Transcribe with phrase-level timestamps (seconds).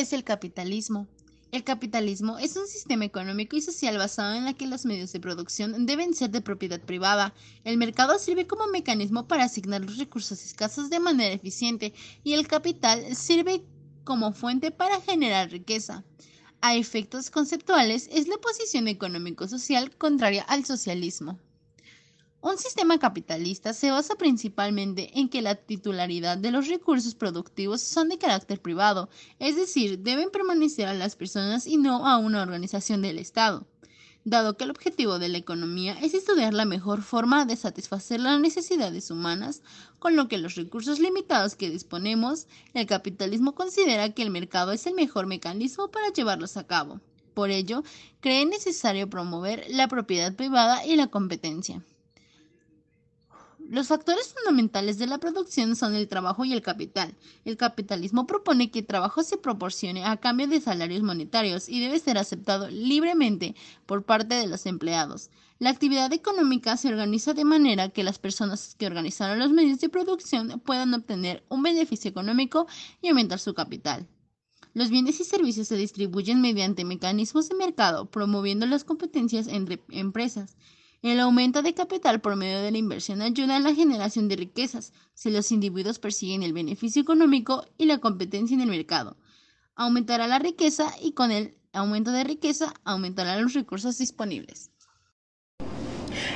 [0.00, 1.08] ¿Qué es el capitalismo?
[1.52, 5.20] El capitalismo es un sistema económico y social basado en la que los medios de
[5.20, 7.34] producción deben ser de propiedad privada.
[7.64, 11.92] El mercado sirve como mecanismo para asignar los recursos escasos de manera eficiente
[12.24, 13.62] y el capital sirve
[14.02, 16.02] como fuente para generar riqueza.
[16.62, 21.38] A efectos conceptuales es la posición económico-social contraria al socialismo.
[22.42, 28.08] Un sistema capitalista se basa principalmente en que la titularidad de los recursos productivos son
[28.08, 33.02] de carácter privado, es decir, deben permanecer a las personas y no a una organización
[33.02, 33.66] del Estado.
[34.24, 38.40] Dado que el objetivo de la economía es estudiar la mejor forma de satisfacer las
[38.40, 39.60] necesidades humanas,
[39.98, 44.86] con lo que los recursos limitados que disponemos, el capitalismo considera que el mercado es
[44.86, 47.02] el mejor mecanismo para llevarlos a cabo.
[47.34, 47.82] Por ello,
[48.20, 51.82] cree necesario promover la propiedad privada y la competencia.
[53.70, 57.14] Los factores fundamentales de la producción son el trabajo y el capital.
[57.44, 62.00] El capitalismo propone que el trabajo se proporcione a cambio de salarios monetarios y debe
[62.00, 63.54] ser aceptado libremente
[63.86, 65.30] por parte de los empleados.
[65.60, 69.88] La actividad económica se organiza de manera que las personas que organizaron los medios de
[69.88, 72.66] producción puedan obtener un beneficio económico
[73.00, 74.08] y aumentar su capital.
[74.74, 80.56] Los bienes y servicios se distribuyen mediante mecanismos de mercado, promoviendo las competencias entre empresas.
[81.02, 84.92] El aumento de capital por medio de la inversión ayuda a la generación de riquezas
[85.14, 89.16] si los individuos persiguen el beneficio económico y la competencia en el mercado.
[89.76, 94.72] Aumentará la riqueza y con el aumento de riqueza aumentarán los recursos disponibles.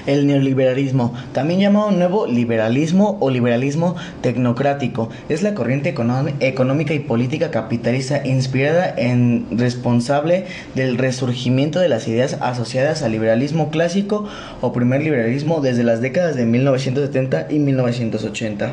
[0.07, 5.95] El neoliberalismo, también llamado nuevo liberalismo o liberalismo tecnocrático, es la corriente
[6.41, 13.71] económica y política capitalista inspirada en responsable del resurgimiento de las ideas asociadas al liberalismo
[13.71, 14.29] clásico
[14.61, 18.73] o primer liberalismo desde las décadas de 1970 y 1980.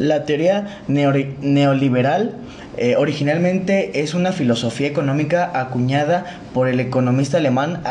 [0.00, 2.34] La teoría neoliberal
[2.82, 7.82] eh, originalmente es una filosofía económica acuñada por el economista alemán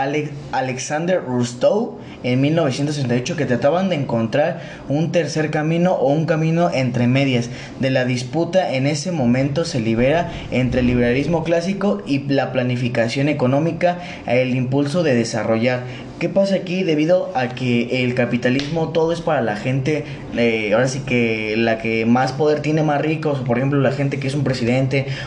[0.51, 7.05] Alexander Rostow en 1968 que trataban de encontrar un tercer camino o un camino entre
[7.05, 7.51] medias.
[7.79, 13.29] De la disputa en ese momento se libera entre el liberalismo clásico y la planificación
[13.29, 15.83] económica, el impulso de desarrollar.
[16.17, 16.83] ¿Qué pasa aquí?
[16.83, 20.03] Debido a que el capitalismo todo es para la gente,
[20.35, 24.19] eh, ahora sí que la que más poder tiene más ricos, por ejemplo la gente
[24.19, 24.78] que es un presidente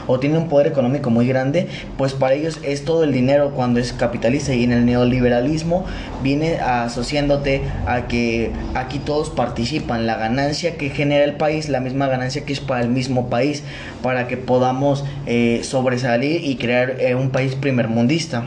[0.06, 1.66] o tiene un poder económico muy grande,
[1.98, 5.84] pues para ellos es todo el dinero cuando es capitalista y en el neoliberalismo
[6.22, 12.06] viene asociándote a que aquí todos participan, la ganancia que genera el país, la misma
[12.06, 13.62] ganancia que es para el mismo país,
[14.02, 18.44] para que podamos eh, sobresalir y crear eh, un país primermundista.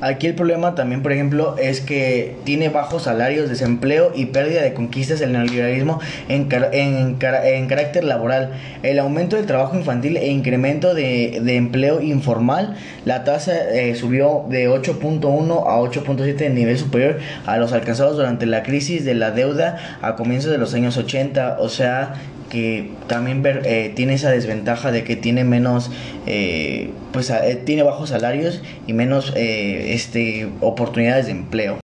[0.00, 4.72] Aquí el problema también, por ejemplo, es que tiene bajos salarios, desempleo y pérdida de
[4.72, 8.52] conquistas el neoliberalismo en, en, en carácter laboral.
[8.84, 14.44] El aumento del trabajo infantil e incremento de, de empleo informal, la tasa eh, subió
[14.48, 19.32] de 8.1 a 8.7 en nivel superior a los alcanzados durante la crisis de la
[19.32, 21.56] deuda a comienzos de los años 80.
[21.58, 22.14] O sea,
[22.48, 25.90] que también ver, eh, tiene esa desventaja de que tiene menos,
[26.26, 31.80] eh, pues eh, tiene bajos salarios y menos este, oportunidades de empleo.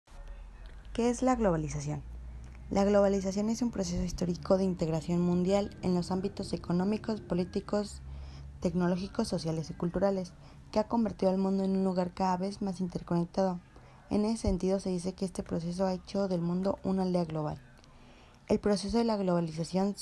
[0.92, 2.02] ¿Qué es la globalización?
[2.70, 8.00] La globalización es un proceso histórico de integración mundial en los ámbitos económicos, políticos,
[8.60, 10.32] tecnológicos, sociales y culturales,
[10.70, 13.60] que ha convertido al mundo en un lugar cada vez más interconectado.
[14.08, 17.58] En ese sentido se dice que este proceso ha hecho del mundo una aldea global.
[18.48, 19.94] El proceso de la globalización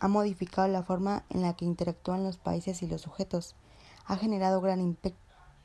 [0.00, 3.54] ha modificado la forma en la que interactúan los países y los sujetos,
[4.06, 4.96] ha generado gran,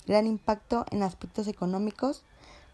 [0.07, 2.23] gran impacto en aspectos económicos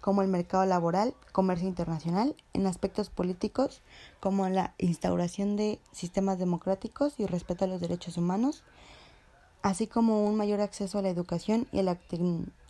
[0.01, 3.81] como el mercado laboral, comercio internacional, en aspectos políticos
[4.19, 8.63] como la instauración de sistemas democráticos y respeto a los derechos humanos,
[9.63, 11.97] así como un mayor acceso a la educación y a la,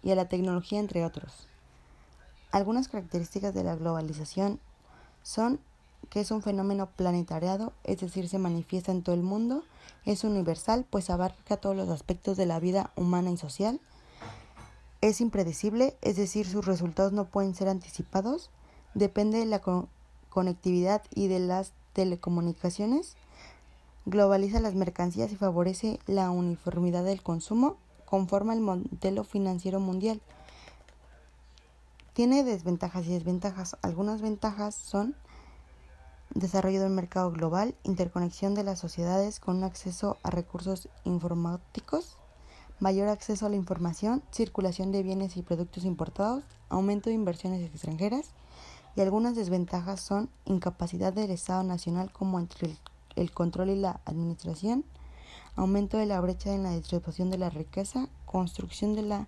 [0.02, 1.48] y a la tecnología, entre otros.
[2.52, 4.60] Algunas características de la globalización
[5.22, 5.60] son
[6.10, 9.64] que es un fenómeno planetariado, es decir, se manifiesta en todo el mundo,
[10.06, 13.80] es universal, pues abarca todos los aspectos de la vida humana y social,
[15.02, 18.50] es impredecible, es decir, sus resultados no pueden ser anticipados,
[18.94, 19.62] depende de la
[20.30, 23.16] conectividad y de las telecomunicaciones,
[24.06, 30.22] globaliza las mercancías y favorece la uniformidad del consumo, conforma el modelo financiero mundial.
[32.14, 33.78] Tiene desventajas y desventajas.
[33.84, 35.14] Algunas ventajas son
[36.40, 42.18] desarrollo del mercado global, interconexión de las sociedades con un acceso a recursos informáticos,
[42.80, 48.32] mayor acceso a la información, circulación de bienes y productos importados, aumento de inversiones extranjeras
[48.96, 52.78] y algunas desventajas son incapacidad del Estado Nacional como entre
[53.16, 54.86] el, control y la administración,
[55.56, 59.28] aumento de la brecha en la distribución de la riqueza, construcción de la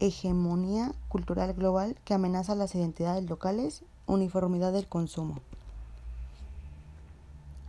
[0.00, 5.40] hegemonía cultural global que amenaza las identidades locales, uniformidad del consumo.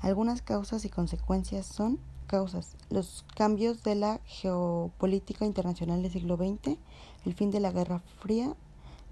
[0.06, 1.98] Algunas causas y consecuencias son
[2.28, 6.78] causas, los cambios de la geopolítica internacional del siglo XX,
[7.26, 8.54] el fin de la Guerra Fría,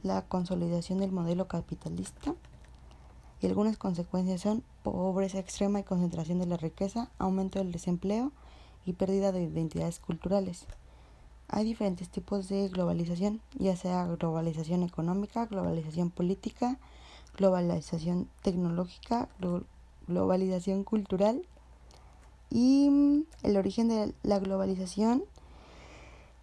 [0.03, 2.35] la consolidación del modelo capitalista
[3.41, 8.31] y algunas consecuencias son pobreza extrema y concentración de la riqueza, aumento del desempleo
[8.85, 10.67] y pérdida de identidades culturales.
[11.47, 16.77] Hay diferentes tipos de globalización, ya sea globalización económica, globalización política,
[17.35, 19.27] globalización tecnológica,
[20.07, 21.45] globalización cultural
[22.49, 25.23] y el origen de la globalización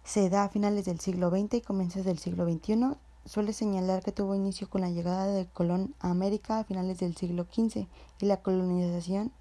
[0.03, 2.97] se da a finales del siglo XX y comienzos del siglo XXI.
[3.25, 7.15] Suele señalar que tuvo inicio con la llegada de Colón a América a finales del
[7.15, 7.87] siglo XV
[8.19, 9.31] y la colonización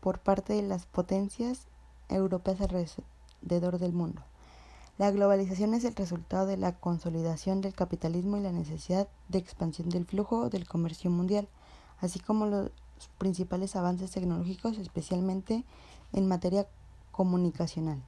[0.00, 1.66] por parte de las potencias
[2.08, 4.22] europeas alrededor del mundo.
[4.98, 9.88] La globalización es el resultado de la consolidación del capitalismo y la necesidad de expansión
[9.88, 11.48] del flujo del comercio mundial,
[12.00, 12.70] así como los
[13.18, 15.64] principales avances tecnológicos, especialmente
[16.12, 16.66] en materia
[17.12, 18.02] comunicacional.